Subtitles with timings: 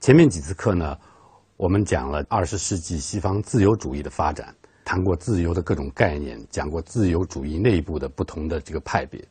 [0.00, 0.96] 前面几次课呢，
[1.58, 9.22] 我们讲了二十世纪西方自由主义的发展，谈过自由的各种概念，讲过自由主义内部的不同的这个派别。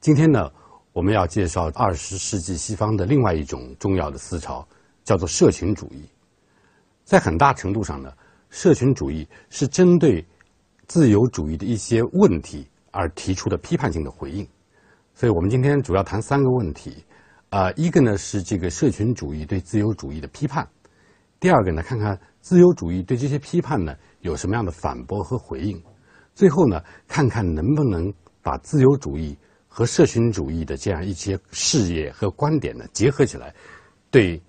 [0.00, 0.48] 今天呢，
[0.92, 4.64] 我们要介绍二十世纪西方的另外一种重要的思潮，
[5.02, 6.04] 叫做社群主义。
[7.02, 8.12] 在很大程度上呢，
[8.48, 10.24] 社群主义是针对
[10.86, 14.46] 自由主义的一些问题而提出的批判性的回应。
[15.16, 17.04] 所以我们今天主要谈三个问题。
[17.52, 20.66] 啊，一个呢是这个社群主义对自由主义的批判，
[21.38, 25.78] 第二个呢，看看自由主义对这些批判呢有什么样的反驳和回应，
[26.34, 29.36] 最后呢，看看能不能把自由主义
[29.68, 33.54] 和社群主义的这样一些事业和观点呢结合起来，
[34.10, 34.40] 对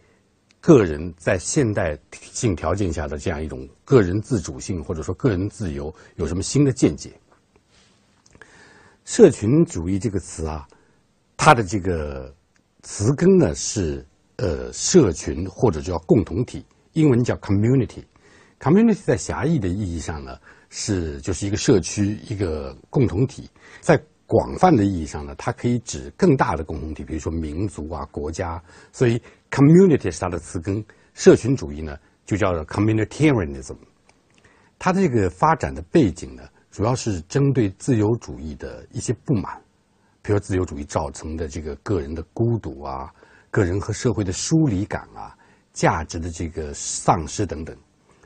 [0.62, 7.12] 个人在现代性条件下的这样一种个人自主性或者说个人自由有什么新的见解？
[9.04, 10.66] 社群主义这个词啊，
[11.36, 12.34] 它的这个。
[12.84, 14.06] 词根呢是
[14.36, 18.04] 呃社群或者叫共同体，英文叫 community。
[18.60, 20.38] community 在狭义的意义上呢
[20.70, 23.50] 是就是一个社区一个共同体，
[23.82, 28.62] 在广泛的意义上呢，它可以指更大的共同体，比如说民族啊国家。
[28.92, 33.76] 所以 community 是它的词根，社群主义呢就叫做 communitarianism。
[34.80, 39.62] 它这个发展的背景呢，主要是针对自由主义的一些不满。
[40.24, 43.14] 比如自由主义造成的这个个人的孤独啊，
[43.52, 45.38] 个人和社会的疏离感啊，
[45.74, 47.76] 价值的这个丧失等等，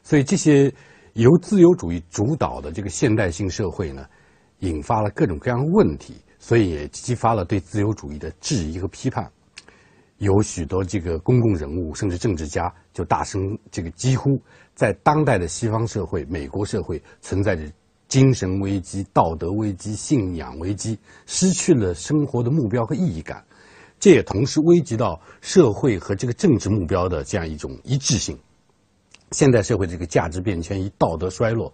[0.04, 0.72] 所以这些
[1.14, 4.06] 由自由主义主导的这个现代性社会呢，
[4.60, 9.28] 引发了各种各样问题，所以也激发了对自由主义的质疑和批判。
[10.20, 14.40] 有许多这个公共人物甚至政治家就大声这个疾呼，
[14.76, 17.64] 在当代的西方社会、美国社会存在着。
[18.08, 23.44] 精神危机、道德危机、信仰危机，失去了生活的目标和意义感，
[24.00, 28.38] 这也同时危及到社会和这个政治目标的这样一种一致性。
[29.32, 31.74] 现代社会这个价值变迁与道德衰落，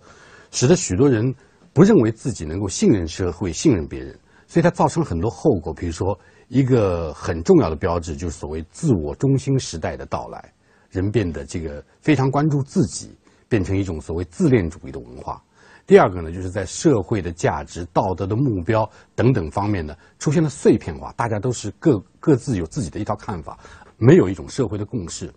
[0.50, 1.36] 使得许多人
[1.72, 4.18] 不认为自己能够信任社会、信任别人，
[4.48, 5.72] 所以它造成了很多后果。
[5.72, 6.18] 比如说，
[6.48, 10.52] 一个很重要的标志就是所谓自我中心时代的到来，
[10.90, 13.16] 人变得这个非常关注自己，
[13.48, 15.40] 变成一种所谓自恋主义的文化。
[15.86, 23.60] 第二个呢，就是在社会的价值、道德的目标等等方面呢，出现了碎片化，大家都是各各自有自己的一套看法，
[23.98, 25.30] 没有一种社会的共识。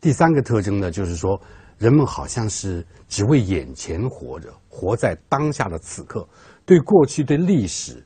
[0.00, 1.38] 第三个特征呢，就是说
[1.76, 6.26] 人们好像是只为眼前活着，活在当下的此刻，
[6.64, 8.02] 对过去、对历史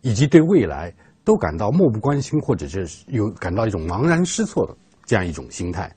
[0.00, 0.92] 以及对未来
[1.22, 4.76] 都感到漠不关心，或者是有感到一种茫然失措的
[5.06, 5.94] 这样一种心态。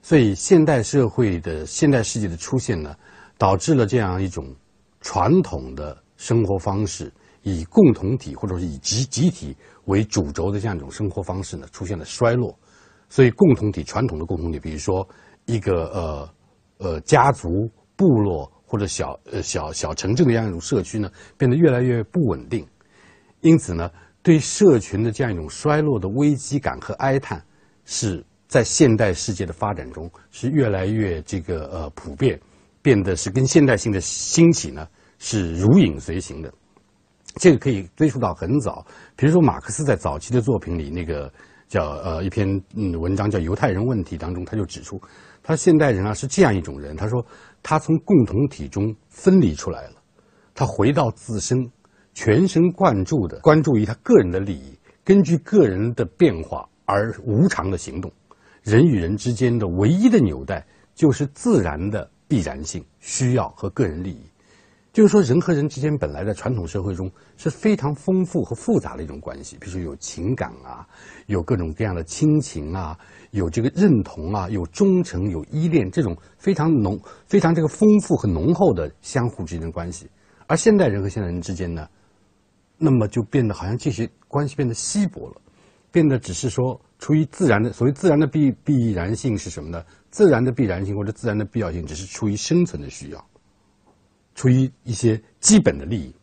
[0.00, 2.96] 所以，现代社会的现代世界的出现呢。
[3.38, 4.54] 导致了这样一种
[5.00, 7.12] 传统的生活方式，
[7.42, 12.56] 以共同体或者是以集集体为主轴的这样一种生活方式呢，出现了衰落。
[13.08, 15.06] 所以，共同体传统的共同体，比如说
[15.44, 16.28] 一个呃
[16.78, 17.48] 呃家族、
[17.96, 22.66] 部落或者小呃小小城镇的这样一种社区呢，变得越来越不稳定。
[23.40, 23.90] 因此呢，
[24.22, 27.44] 对社群的这样一种衰落的危机感和哀叹，
[27.84, 32.40] 是在现代世界的发展中是越来越这个呃普遍。
[32.84, 34.86] 变得是跟现代性的兴起呢
[35.18, 36.52] 是如影随形的，
[37.36, 38.84] 这个可以追溯到很早。
[39.16, 41.32] 比如说，马克思在早期的作品里，那个
[41.66, 42.46] 叫呃一篇
[42.76, 45.00] 嗯文章叫《犹太人问题》当中，他就指出，
[45.42, 46.94] 他现代人啊是这样一种人。
[46.94, 47.24] 他说，
[47.62, 49.94] 他从共同体中分离出来了，
[50.54, 51.56] 他回到自身，
[52.12, 58.12] 全神贯注的关注于他个人的利益，根据个人的变化而无常的行动。
[58.62, 62.10] 人与人之间的唯一的纽带就是自然的。
[62.34, 64.18] 必然性、需要和个人利益，
[64.92, 69.56] 就是说，人和人之间本来在传统社会中是非常丰富和复杂的一种关系。
[69.60, 70.84] 比如说，有情感啊，
[71.26, 72.98] 有各种各样的亲情啊，
[73.30, 80.10] 有这个认同啊，有忠诚、有依恋，这种非常浓、非常这个丰富和浓厚的相互之间的关系。
[80.48, 81.86] 而现代人和现代人之间呢，
[82.78, 85.40] 那么就变得好像这些关系变得稀薄了，
[85.92, 89.84] 变得只是说出于自然的所谓自然的必必然性是什么呢？
[90.14, 93.26] 自然的必然性或者自然的必要性，只是出于生存的需要，
[94.36, 96.14] 出于一些基本的利益。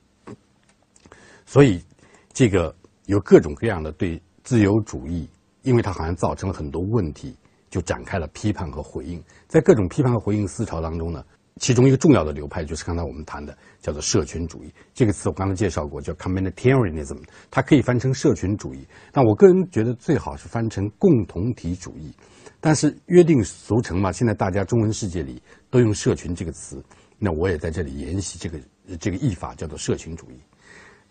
[1.45, 1.83] 所以，
[2.31, 2.73] 这个
[3.07, 5.27] 有各种各样的对自由主义，
[5.63, 7.35] 因为它好像造成了很多问题，
[7.69, 9.21] 就展开了批判和回应。
[9.49, 11.21] 在各种批判和回应思潮当中呢，
[11.57, 14.73] 其中一个重要的流派就是刚才我们谈的叫做社群主义。
[14.93, 18.87] 这个词我刚才介绍过，叫 communitarianism，它可以翻成社群主义。
[19.11, 22.13] 但我个人觉得最好是翻成共同体主义。
[22.61, 26.81] 但是约定俗成嘛，现在大家中文世界里都用“社群”这个词，
[27.17, 28.59] 那我也在这里沿袭这个
[28.99, 30.35] 这个译法，叫做社群主义。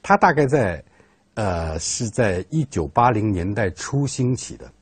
[0.01, 0.83] 它大概在，
[1.35, 4.73] 呃，是在一九八零年代初兴起的，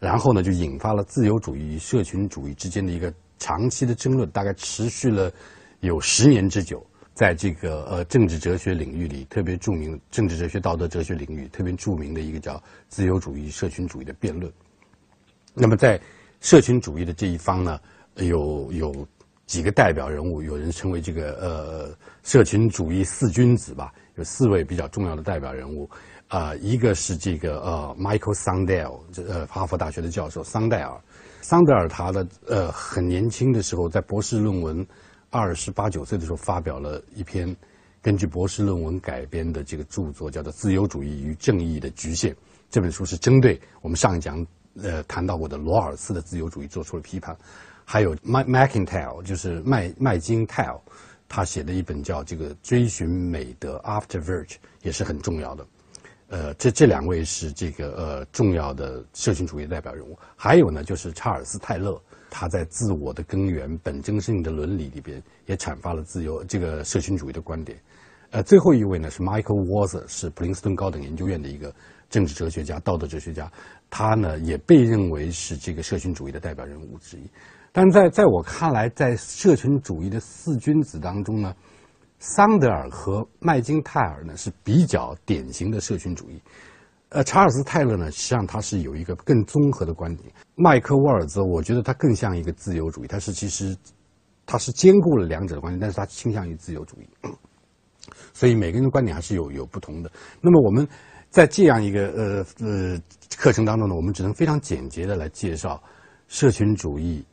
[0.00, 5.30] 然后呢，就引发了自由主义与社群主义之间的一个长期的争论，大概持续了
[5.80, 6.84] 有十年之久。
[7.12, 14.52] 在这个呃政治哲学领域里，特别著名政治哲学、道德哲学领域特别著名的一个叫自由主义、社群主义的辩论。
[15.54, 16.00] 那么在
[16.44, 17.80] 社群主义的这一方呢，
[18.16, 18.94] 有有
[19.46, 25.88] 几个代表人物，有人称为这个呃社群主义四君子吧，有四位比较重要的代表人物。
[26.28, 31.00] 啊，一个是这个呃，Michael Sandel，这呃哈佛大学的教授桑代尔。
[31.40, 34.86] 桑德尔他的呃很年轻的时候，在博士论文
[35.30, 37.56] 二十八九岁的时候，发表了一篇
[38.02, 42.34] 根据博士论文改编的这个著作，叫做《自由主义与正义的局限》。
[42.68, 44.46] 这本书是针对我们上一讲
[44.82, 47.36] 呃谈到过的罗尔斯的自由主义做出了批判。
[47.84, 50.80] 还有麦麦金泰尔，就是麦麦金泰尔，
[51.28, 55.66] 他写的一本叫《这个追寻美德》（After Virtue） 也是很重要的。
[56.28, 60.18] 呃，这这两位是这个呃重要的社群主义代表人物。
[60.34, 62.00] 还有呢，就是查尔斯泰勒，
[62.30, 67.78] 他在《自我的根源：本真性的伦理》里边也阐发了自由这个社群主义的观点。
[68.30, 71.72] 呃，最后一位呢是 Michael Walzer，是普林斯顿高等研究院的一个
[72.10, 73.50] 政治哲学家、道德哲学家，
[73.90, 77.22] 他呢也被认为是这个社群主义的代表人物之一。
[77.72, 81.54] 但在在我看来，在社群主义的四君子当中呢。
[82.20, 86.40] 桑德尔和麦金泰尔呢是比较典型的社群主义，
[87.10, 90.32] 呃，查尔斯泰勒呢，实际上他是有一个更综合的观点。
[90.54, 93.76] 麦克沃尔泽，我觉得他更像一个自由主义，他是其实
[94.46, 97.06] 他是兼顾了两者的观点，但是他倾向于自由主义。
[98.32, 100.10] 所以每个人的观点还是有有不同的。
[100.40, 100.88] 那么我们
[101.34, 103.02] 在这样一个呃呃
[103.36, 105.82] 课程当中呢，我们只能非常简洁的来介绍
[106.28, 107.26] 社群主义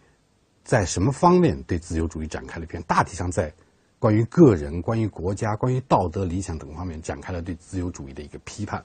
[0.64, 3.54] 在什么方面对自由主义展开了一篇，大体上在。
[4.00, 8.84] 关于个人、关于国家、关于道德理想等方面，展开了对自由主义的一个批判，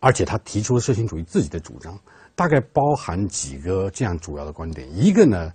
[0.00, 2.00] 而且他提出了社群主义自己的主张，
[2.34, 4.88] 大概包含几个这样主要的观点。
[4.96, 5.52] 一个呢，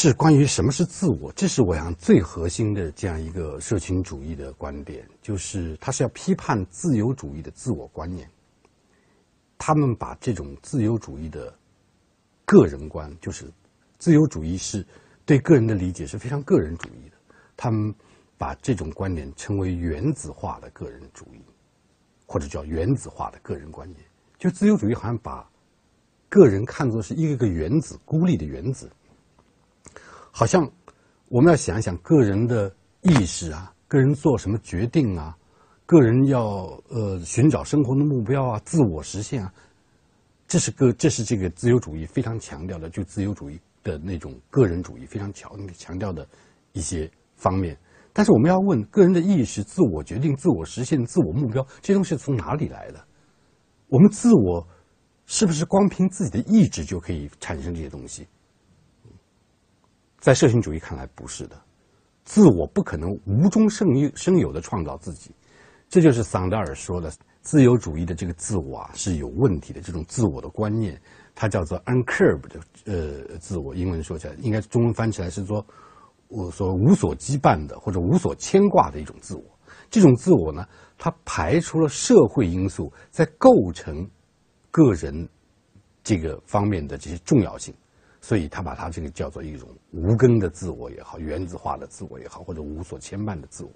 [0.00, 8.26] 是关于什么是自我，这是我想最核心的这样一个社群主义的观点，就是他是要批判自由主义的自我观念。
[9.58, 11.54] 他们把这种自由主义的
[12.46, 13.52] 个人观，就是
[13.98, 14.86] 自由主义是
[15.26, 17.16] 对个人的理解是非常个人主义的。
[17.54, 17.94] 他们
[18.38, 21.44] 把这种观点称为原子化的个人主义，
[22.24, 24.00] 或者叫原子化的个人观念。
[24.38, 25.46] 就自由主义好像把
[26.30, 28.90] 个人看作是一个个原子，孤立的原子。
[30.30, 30.70] 好像
[31.28, 35.36] 我们要想一想个人的意识啊，个人做什么决定啊，
[35.86, 39.52] 个人要呃寻找生活的目标啊，自我实现啊，
[40.46, 46.26] 这是个这是这个自由主义非常强调的，就自由主义的那种个人主义非常强强调的
[46.72, 47.10] 一些。
[47.42, 47.74] 方面，
[48.12, 53.02] 但是我们要问个人的意识、自我决定、自我实现、自我目标，这些东西从哪里来的？
[53.88, 54.68] 我们自我
[55.24, 58.28] 是不是光凭自己的意志就可以产生这些东西？
[60.20, 61.60] 在社群主义看来，不是的。
[62.24, 65.34] 自我不可能无中生有、生有的创造自己，
[65.88, 69.80] 这就是桑德尔说的自由主义的这个自我啊是有问题的。
[69.80, 71.00] 这种自我的观念，
[71.34, 75.66] 它叫做 uncurbed 的呃自我，英文说起来应该中文翻起来是说。
[76.32, 79.42] 我所无所羁绊的或者无所牵挂的一种自我，
[79.90, 80.64] 这种自我呢，
[80.96, 84.08] 它排除了社会因素在构成
[84.70, 85.28] 个人
[86.04, 87.74] 这个方面的这些重要性，
[88.20, 93.70] 所以他把它这个叫做一种无根的自我也好，原子化的自我也好，或者无所牵绊的自我。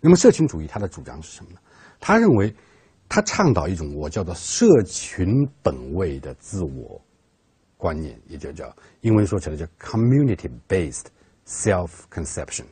[0.00, 1.58] 那么，社群主义它的主张是什么呢？
[2.00, 2.54] 他认为，
[3.08, 5.26] 他倡导一种我叫做社群
[5.62, 7.00] 本位的自我。
[7.76, 11.06] 观念也就叫英文说起来叫 community-based
[11.46, 12.64] self-conception。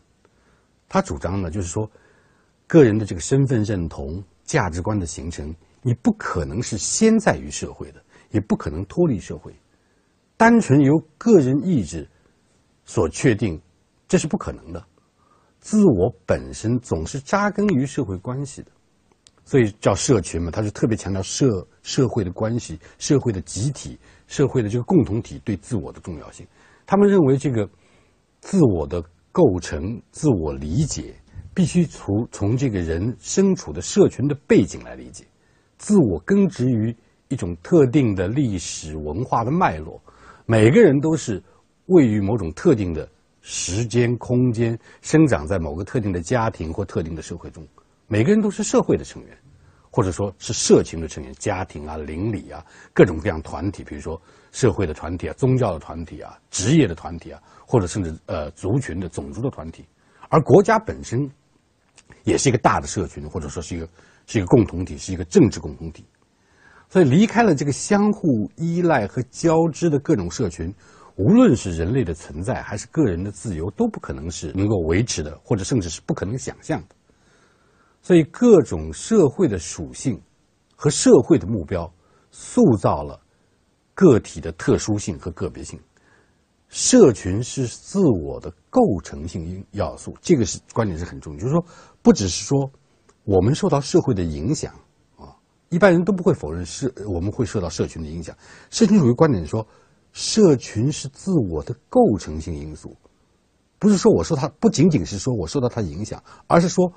[0.88, 1.88] 他主张呢，就是说，
[2.66, 9.54] 个人的这个身份认同、价值观的形成，你不可能是先在于社会的，也不可能脱离社会，
[10.36, 12.08] 单纯由个人意志
[12.84, 13.60] 所确定，
[14.06, 14.84] 这是不可能的。
[15.60, 18.70] 自我本身总是扎根于社会关系的，
[19.44, 23.98] 所以叫社群嘛，他是特别强调社社会的关系、社会的集体。
[24.28, 26.44] 社会的这个共同体对自我的重要性，
[26.84, 27.70] 他们认为这个
[28.40, 29.00] 自我的
[29.30, 31.14] 构成、自我理解
[31.54, 35.24] 必须从从这个人身处的社群的背景来理解，
[35.78, 36.92] 自我根植于
[37.28, 40.02] 一种特定的历史文化的脉络，
[40.46, 41.42] 每个人都是
[41.86, 43.08] 位于某种特定的
[43.42, 47.66] 时间空间，生长在某个特定的家庭或特定的社会中，
[48.06, 49.36] 每个人都是社会的成员。
[49.88, 52.62] 或者说是社群的成员，家庭啊、邻里啊，
[52.92, 54.20] 各种各样团体，比如说
[54.52, 59.86] 社会的团体啊、宗教的团体啊、职业的团体啊，或者甚至呃族群的种族的团体，
[60.28, 61.26] 而国家本身
[62.24, 63.88] 也是一个大的社群，或者说是一个
[64.26, 66.04] 是一个共同体，是一个政治共同体。
[66.88, 70.72] 所以离开了这个相互依赖和交织的各种社群，
[71.16, 76.94] 无论是人类的存在还是个人的自由，都不可能是能够维持的，或者甚至是不可能想象的。
[78.02, 80.20] 所以，各种社会的属性
[80.76, 81.92] 和社会的目标，
[82.30, 83.20] 塑造了
[83.94, 85.80] 个体的特殊性和个别性。
[86.68, 91.38] 社群是自我的构成性要素，这个是观点是很重要。
[91.40, 91.64] 就是说，
[92.02, 92.70] 不只是说
[93.24, 94.72] 我们受到社会的影响，
[95.76, 98.34] 一般人都不会否认是我们会受到社群的影响。
[98.70, 99.66] 社群主义观点说，
[100.12, 102.96] 社群是自我的构成性因素，
[103.78, 106.90] 不是说我受它，不仅仅是说我受到它影响，而是说。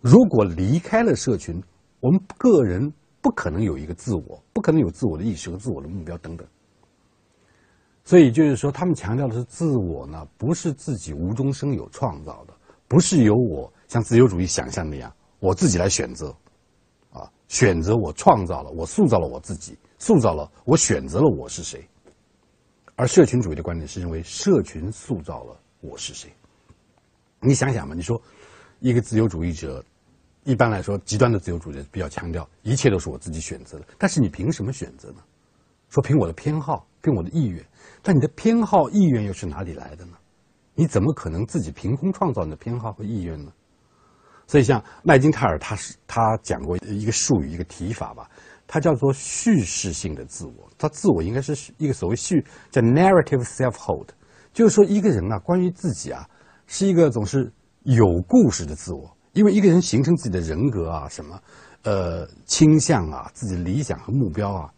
[0.00, 1.60] 如果离开了社群，
[1.98, 6.46] 我们个人不可能有一个自我，不可能有自我的意识和自我的目标等等。
[8.04, 12.54] 所以就是说，他们强调的是自我呢，不是自己无中生有创造的，
[12.86, 16.32] 不是由我像自由主义想象那样，我自己来选择，
[17.48, 21.86] 选择我创造了，我塑造了我自己，塑造了我选择了我是谁。
[22.94, 26.32] 而社群主义的观点是认为，社群塑造了我是谁。
[27.40, 28.20] 你想想嘛，你说。
[28.80, 29.84] 一个自由主义者，
[30.44, 33.84] 一般来说，极端的自由主义者比较强调一切都是我自己选择的。
[33.98, 35.16] 但是你凭什么选择呢？
[35.88, 37.60] 说凭我的偏好，凭我的意愿。
[38.04, 40.12] 但你的偏好、意愿又是哪里来的呢？
[40.76, 43.52] 你怎么可能自己凭空创造你的偏好和意愿呢？
[44.48, 48.28] 所以，像麦金泰尔，他是他讲过一个术语，一个提法吧，
[48.66, 50.68] 它叫做叙事性的自我。
[50.76, 54.08] 他自我应该是一个所谓叙叫 narrative self-hold，
[54.52, 56.28] 就是说一个人啊，关于自己啊，
[56.66, 57.52] 是一个总是。
[57.84, 61.40] 有故事的自我，因为一个人形成自己的人格啊，什么，
[61.84, 64.70] 呃，倾向啊，自己的理想和目标啊，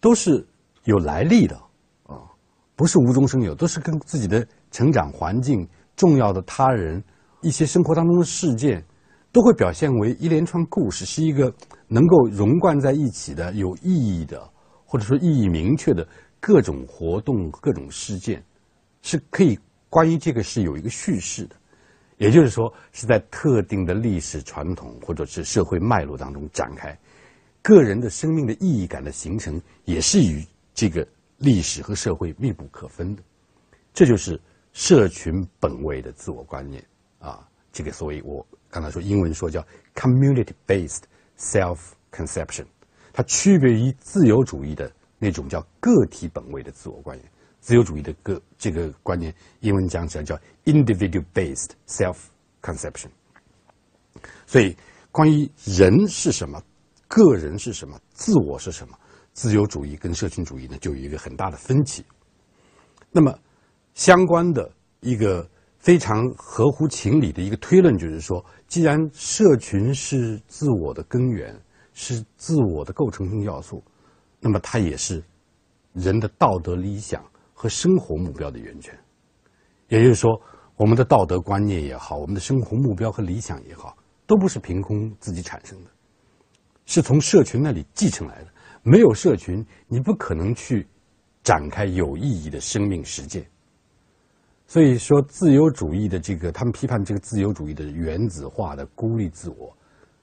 [0.00, 0.46] 都是
[0.84, 1.56] 有来历的
[2.02, 2.28] 啊，
[2.76, 7.02] 不是无中生有，都是跟自己的成长环境、重要的他人、
[7.42, 8.84] 一些生活当中的事件，
[9.32, 11.52] 都会表现为一连串故事，是一个
[11.88, 14.48] 能够融贯在一起的、有意义的，
[14.84, 16.06] 或者说意义明确的
[16.38, 18.42] 各种活动、各种事件，
[19.02, 21.56] 是可以关于这个是有一个叙事的。
[22.18, 26.94] 也就是说，是在特定的历史传统或者是社会脉络当中展开，
[27.62, 30.44] 个人的生命的意义感的形成，也是与
[30.74, 31.06] 这个
[31.38, 33.22] 历史和社会密不可分的。
[33.94, 34.38] 这就是
[34.72, 36.84] 社群本位的自我观念
[37.20, 41.02] 啊，这个所谓我刚才说英文说叫 community-based
[41.38, 42.66] self-conception，
[43.12, 47.30] 它区别于自由主义的那种叫个体本位的自我观念。
[47.60, 50.34] 自由主义的个这个观念，英文讲起来叫
[50.64, 53.10] individual-based self-conception。
[54.46, 54.74] 所以，
[55.12, 56.62] 关于人是什么、
[57.06, 58.98] 个人是什么、自我是什么，
[59.34, 62.02] 自由主义跟社群主义呢，就有一个很大的分歧。
[63.10, 63.38] 那么，
[63.92, 65.46] 相关的一个
[65.80, 71.60] 非常合乎情理的一个推论，就是说，既然社群是自我的根源，
[71.92, 73.82] 是自我的构成性要素，
[74.38, 75.20] 那么它也是
[75.92, 77.20] 人的道德理想。
[77.52, 78.98] 和生活目标的源泉，
[79.88, 80.40] 也就是说，
[80.76, 83.94] 我们的道德观念也好，我们的生活目标和理想也好，
[84.26, 85.90] 都不是凭空自己产生的，
[86.86, 88.46] 是从社群那里继承来的。
[88.82, 90.88] 没有社群，你不可能去
[91.42, 93.46] 展开有意义的生命实践。
[94.70, 99.76] 所以说，自由主义的这个，他们批判这个自由主义的原子化的孤立自我，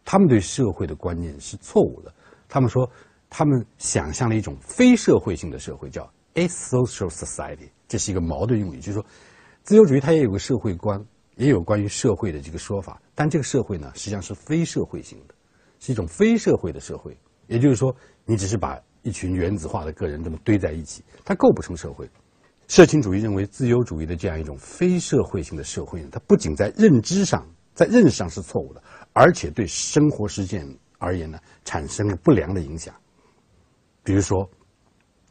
[0.06, 2.14] 他们对社会的观念是错误的。
[2.48, 2.90] 他们说，
[3.30, 6.10] 他们想象了一种非社会性的社会，叫。
[6.36, 9.06] a social society，这是一个矛盾用语，就是说，
[9.64, 15.36] 自由主义它也有个社会观，也有关于社会的这个说法，但这个社会呢，实际上是非社会性的，
[15.80, 17.18] 是一种非社会的社会。
[17.48, 22.10] 也就是说，你只是把一群原子化的个人这么堆在一起，它构不成社会。
[22.68, 28.82] 社群主义认为，自由主义的这样一种非社会性的社会呢，它不仅在认知上、在认识上是错误的，
[29.14, 32.94] 而且对生活实践而言呢，产生了不良的影响。
[34.04, 34.50] 比如说。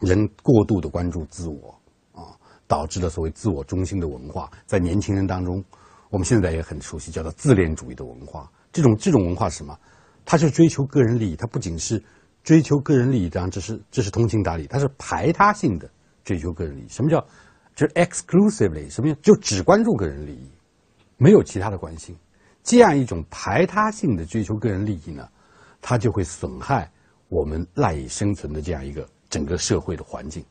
[0.00, 1.74] 人过度的关注自我
[2.12, 5.64] 啊，导致了所谓自我中心的文化，在年轻人当中，
[6.10, 8.46] 我们现在也很熟悉，叫做自恋主义的文化。
[8.70, 9.74] 这种这种文化是什么？
[10.26, 12.04] 它是追求个人利益，它不仅是
[12.44, 15.90] 追求个人利益，当然这是这是通情达理，它是排他性的
[16.26, 16.88] 追求个人利益。
[16.90, 17.18] 什么叫
[17.74, 18.90] 就是 exclusively？
[18.90, 20.50] 什么叫就只关注个人利益，
[21.16, 22.14] 没有其他的关心？
[22.62, 25.26] 这样一种排他性的追求个人利益呢，
[25.80, 26.92] 它就会损害
[27.30, 29.08] 我们赖以生存的这样一个。
[29.28, 30.42] 整个社会的环境，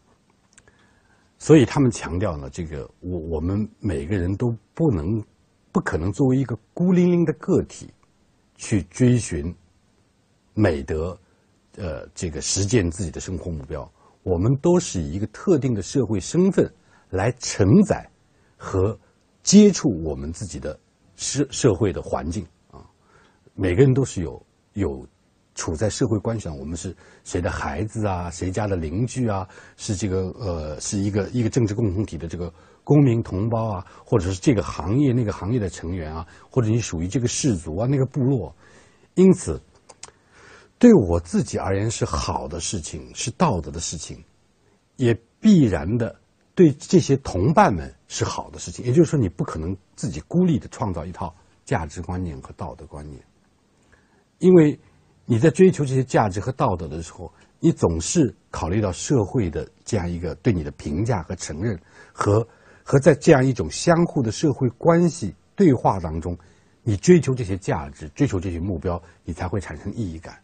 [1.39, 5.23] 所以他们强调呢，这个我我们每个人都不能、
[5.71, 7.89] 不可能作为一个孤零零的个体
[8.55, 9.55] 去追寻
[10.53, 11.17] 美德，
[11.77, 13.89] 呃，这个实践自己的生活目标。
[14.25, 16.67] 我们都是以一个特定的社会身份
[17.11, 18.09] 来承载
[18.57, 18.97] 和
[19.43, 20.79] 接触我们自己的
[21.15, 22.81] 社社会的环境啊。
[23.53, 25.07] 每个人都是有有
[25.53, 32.51] 处在社会关系上，我们是谁的孩子啊，谁家的邻居啊，是这个呃，是一个一个政治共同体的这个
[32.83, 38.55] 公民同胞啊，或者是这个行业那个行业的成员啊，或者你属于这个氏族啊那个部落，
[39.13, 39.61] 因此，
[40.77, 44.23] 对我自己而言是好的事情，是道德的事情，
[44.95, 46.15] 也必然的
[46.53, 48.85] 对这些同伴们是好的事情。
[48.85, 53.23] 也就是说，你不可能自己孤立的创造一套价值观念和道德观念，
[54.39, 54.79] 因为。
[55.27, 61.75] 你在追求这些价值和道德的时候，你总是考虑到社会的这样一个对你的评价和承认，
[62.13, 62.47] 和
[62.83, 66.37] 和在这样一种相互的社会关系对话当中，
[66.83, 70.37] 你追求这些价值，追求这些目标，你才会产生意义感。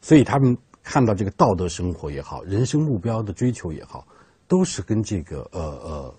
[0.00, 4.06] 所以他们看到这个道德生活也好，人生目标的追求也好，
[4.48, 6.14] 都是跟这个呃呃。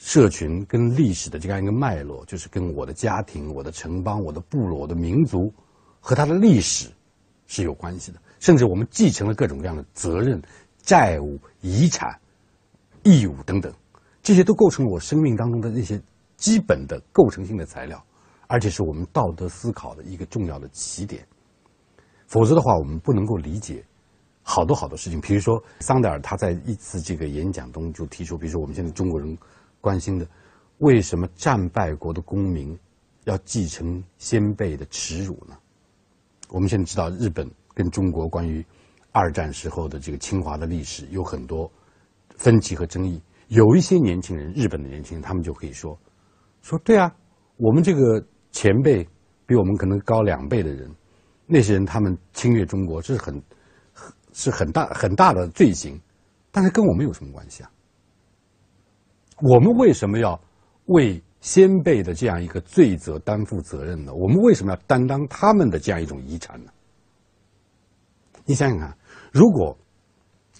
[0.00, 5.52] 社群跟历史的这样一个脉络，就是跟我的家庭、我的城邦、我的部落、我的民族。
[6.00, 6.88] 和它的历史
[7.48, 10.40] 是有关系的，甚至我们继承了各种各样的责任、
[10.80, 12.16] 债务、遗产、
[13.02, 13.74] 义务等等，
[14.22, 16.00] 这些都构成了我生命当中的那些
[16.36, 18.00] 基本的构成性的材料，
[18.46, 21.26] 而且是我们道德思考的一个重要的起点。
[22.28, 23.82] 否则的话，我们不能够理解
[24.42, 25.18] 好多好多事情。
[25.20, 29.36] 比如说，桑德尔他在一次这个演讲中就提出，比如说我们现在中国人
[29.80, 30.28] 关心的，
[30.78, 32.78] 为什么战败国的公民
[33.24, 35.56] 要继承先辈的耻辱呢？
[36.50, 38.64] 我们现在知道，日本跟中国关于
[39.10, 41.70] 二战时候的这个侵华的历史有很多
[42.36, 43.22] 分歧和争议。
[43.48, 45.98] 有一些年轻人，日本的年轻人，他们就可以说
[46.60, 47.10] ：“说对啊，
[47.56, 49.02] 我们这个前辈
[49.46, 50.90] 比我们可能高两倍的人，
[51.48, 53.42] 那些人他们侵略中国，这是很
[54.32, 56.00] 是很大很大的罪行，
[56.52, 57.70] 但是跟我们有什么关系啊？
[59.42, 60.40] 我们为什么要
[60.84, 64.12] 为？”先辈的这样一个罪责担负责任呢？
[64.12, 66.70] 我们为什么要担当他们的这样一种遗产呢？
[68.44, 68.98] 你想想看，
[69.32, 69.78] 如果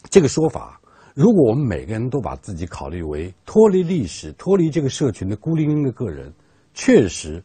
[0.09, 0.80] 这个说法，
[1.16, 6.32] 如果我们每个人都把自己考虑为脱离历史、脱离这个社群的孤零零的个人，
[6.75, 7.43] 确实，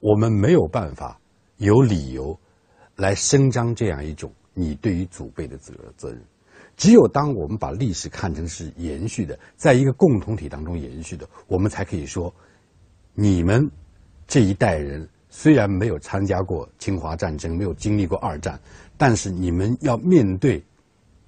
[0.00, 1.20] 我们没有办法
[1.58, 2.34] 有理由
[3.02, 6.22] 来声张这样一种你对于祖辈的责责任。
[6.76, 12.32] 只有当我们把历史看成是延续的，在一个共同体当中延续的，我们才可以说。
[13.14, 13.68] 你们
[14.26, 18.58] 这一代人虽然没有参加过侵华战争，没有经历过二战，
[18.96, 20.64] 但是你们要面对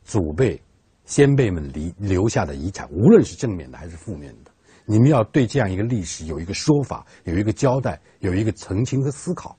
[0.05, 0.59] 祖辈、
[1.05, 4.51] 先辈们离留下的遗产，无论是正面的还是负面的，
[4.87, 9.55] 你们要对这样一个历史有一个说法，有一个交代，有一个澄清和思考，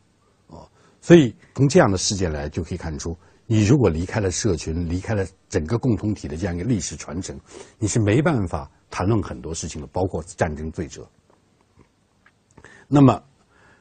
[1.06, 3.16] 所以从这样的事件来就可以看出，
[3.46, 7.40] 你如果离开了社群，离开了整个共同体的这样一个历史传承，
[7.78, 11.08] 你是没办法谈论很多事情的，包括战争罪责。
[12.88, 13.22] 那么，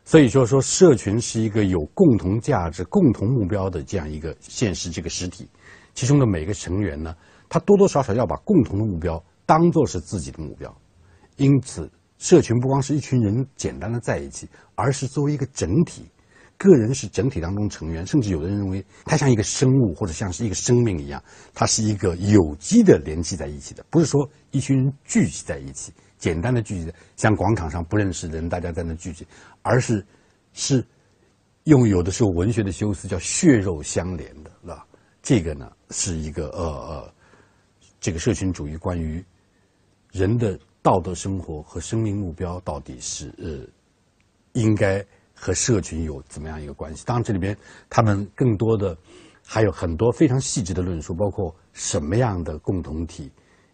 [0.04, 5.48] 所以说说社群是一个有共同价值、共同目标的这样一个现实这个实体，
[5.94, 7.16] 其中的每个成员呢，
[7.48, 10.70] 他多多少少要把共同的目标当做是自己的目标，
[11.36, 16.04] 因此，社群不光是一群人简单的在一起，而是作为一个整体，
[16.68, 21.22] 个人是整体当中成员，甚至有的人认为它像一个生物或者像是一个生命一样，
[21.52, 25.92] 它是一个有机的联系在一起的，不是说一群人聚集在一起。
[26.16, 29.26] 简单的聚集在，像广场上不认识的人，大家在那聚集，
[29.60, 30.02] 而是
[30.54, 30.82] 是
[31.64, 34.86] 用有的时候文学的修辞叫血肉相连的，是吧？
[35.22, 37.14] 这个呢是一个呃呃，
[38.00, 39.22] 这个社群主义关于
[40.12, 43.66] 人的道德生活和生命目标到底是呃
[44.52, 45.04] 应该
[45.44, 47.04] 和社群有怎么样一个关系？
[47.04, 47.54] 当然，这里边
[47.90, 48.96] 他们更多的
[49.44, 53.30] 还有很多非常细致的论述，包括什么样的共同体。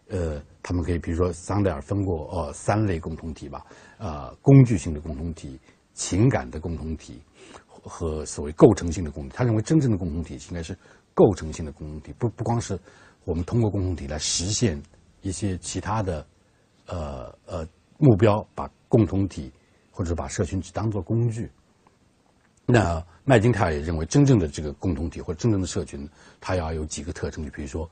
[0.09, 3.65] 呃，他们可以比如说，桑德尔分过呃三类共同体吧，
[3.99, 5.57] 呃，工具性的共同体、
[5.93, 7.23] 情感的共同体
[7.81, 9.35] 和所谓构成性的共同体。
[9.37, 10.77] 他认为真正的共同体应该是
[11.13, 12.77] 构成性的共同体，不不光是
[13.23, 14.77] 我们通过共同体来实现
[15.21, 16.27] 一些其他的
[16.87, 17.65] 呃呃
[17.97, 19.49] 目标，把共同体
[19.89, 21.49] 或者把社群只当做工具。
[22.71, 26.07] 那麦金泰尔也认为，真正的这个共同体或者真正的社群，
[26.39, 27.89] 它要有几个特征，就比如说，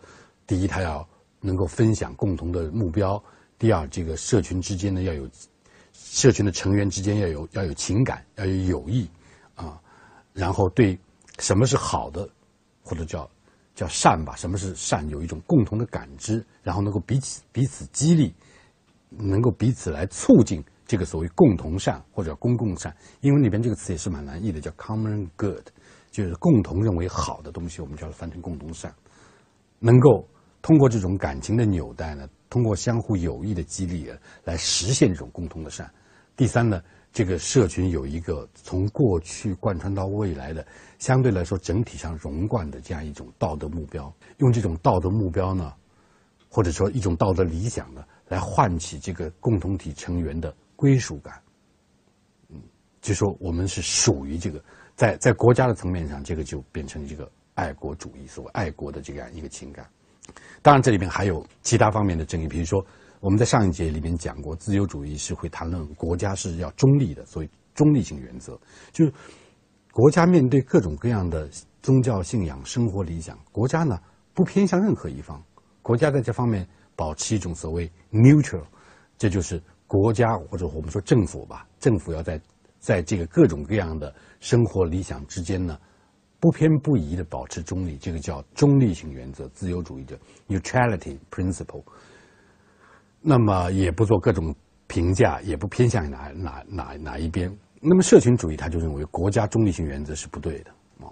[0.47, 1.07] 第一，它要
[1.41, 3.21] 能够分享共同的目标。
[3.57, 5.29] 第二，这个社群之间呢要有，
[5.93, 9.09] 社群的成员之间要有要有情感，要有友谊，
[9.55, 9.79] 啊，
[10.33, 10.97] 然后对
[11.39, 12.27] 什么是好的，
[12.81, 13.29] 或者叫
[13.75, 18.33] 叫善吧，什么是善，有一种共同的感知，然后能够彼此彼此激励，
[19.09, 22.91] 能够彼此来促进这个所谓共同善或者公共善。
[23.21, 25.67] 英文里边这个词也是蛮难译的，叫 common good，
[26.09, 28.91] 就是共同认为好的东西，我们叫它翻成共同善，
[29.77, 30.27] 能够。
[30.61, 34.11] 通过这种感情的纽带呢，通过相互友谊的激励
[34.43, 35.89] 来实现这种共同的善。
[36.35, 45.73] 第三呢，这个社群有一个从过去贯穿到未来的相对来说整体上融贯的这样一种道德目标，用这种道德目标呢，
[46.49, 51.41] 或者说一种道德理想呢，来唤起这个共同体成员的归属感。
[52.47, 52.55] 嗯，
[53.01, 54.63] 就说我们是属于这个，
[54.95, 59.85] 在在国家的层面上，这个就变成这个爱国主义，所谓爱国的这样一个情感。
[60.61, 62.81] 当然，这里面还有其他方面的争议，比如说。
[63.21, 68.57] 我们在上一节里面讲过，自由主义是会谈论国家是要中立的，所以中立性原则
[68.93, 69.11] 就是
[69.91, 71.49] 国家面对各种各样的
[71.81, 73.99] 宗教信仰、生活理想，国家呢
[74.33, 75.43] 不偏向任何一方，
[75.81, 76.65] 国家在这方面
[76.95, 78.63] 保持一种所谓 neutral，
[79.17, 82.39] 这就是国家或者我们说政府吧，政府要在
[82.79, 85.79] 在这个各种各样的生活理想之间呢
[86.39, 90.15] 不偏不倚的保持中立，这个叫中立性原则，自由主义的
[90.47, 91.83] neutrality principle。
[93.19, 97.51] 那么也不做各种评价，也不偏向哪哪哪哪一边。
[97.81, 101.09] 那么社群主义他就认为国家中立性原则是不对的啊。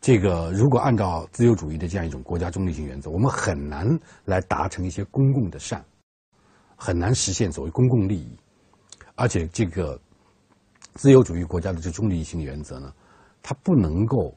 [0.00, 3.88] 这个如果按照自由主义的这样一种国家中立性原则，我们很难
[4.26, 5.82] 来达成一些公共的善，
[6.84, 8.36] 很难实现所谓公共利益。
[9.14, 10.00] 而且这个
[10.94, 12.92] 自由主义国家的这中立性原则呢，
[13.40, 14.36] 它不能够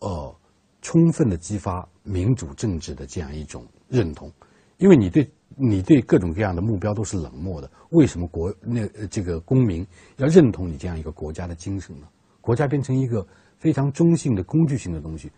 [0.00, 0.34] 呃
[0.82, 4.32] 充分的激发民主政治的这样一种认同，
[4.78, 5.30] 因为你对。
[5.56, 12.08] 你对各种各样的目标都是冷漠的，为什么国那这个公民要认同你这样一个国家的精神呢？
[12.40, 13.24] 国家变成一个
[13.56, 15.30] 非常中性的工具性的东西，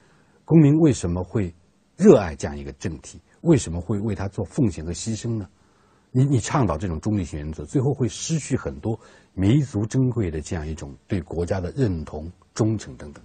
[0.46, 1.54] 公民为什么会
[1.98, 3.20] 热爱这样一个政体？
[3.42, 5.46] 为什么会为他做奉献和牺牲呢？
[6.10, 8.98] 你你倡导这种中立性原则，最后会失去很多
[9.34, 13.22] 弥足珍贵的这样一种对国家的认同、忠诚等等。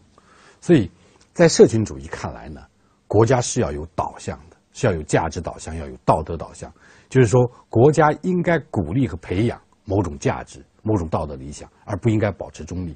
[0.60, 0.90] 所以
[1.34, 2.62] 在社群主义看来呢，
[3.08, 4.58] 国家是要有导向的。
[4.74, 6.74] 是要有价值导向，要有道德导向，
[7.10, 12.96] 就是说，国家应该鼓励和培养某种价值、某种道德理想，而不应该保持中立。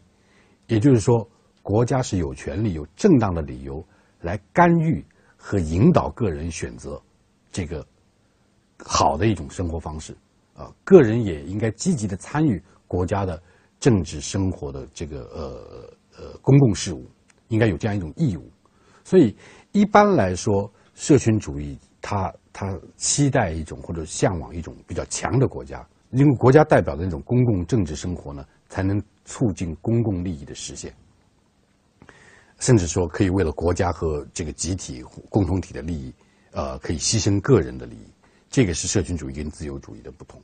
[0.67, 1.29] 也就是说，
[1.61, 3.85] 国家是有权利、有正当的理由
[4.21, 6.97] 来干预和引导个人选择
[7.51, 7.85] 这个
[8.83, 10.15] 好的一种生活方式。
[10.55, 13.41] 啊，个人也应该积极的参与国家的
[13.79, 17.05] 政治生活的这个呃呃公共事务，
[17.49, 18.49] 应该有这样一种义务。
[19.03, 19.35] 所以，
[19.71, 20.71] 一般来说。
[20.97, 30.95] 社群主义，它它期待一种或者向往一种比较强的国家，因为国家代表的那种公共政治生活呢，才能促进公共利益的实现，
[32.59, 36.13] 甚至说可以为了国家和这个集体共同体的利益，
[36.51, 38.07] 呃，可以牺牲个人的利益。
[38.55, 40.41] 这个是社群主义跟自由主义的不同。